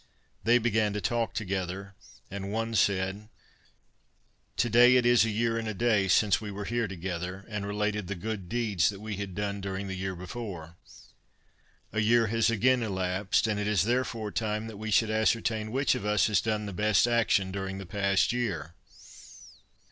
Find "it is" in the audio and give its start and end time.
4.95-5.25, 13.59-13.83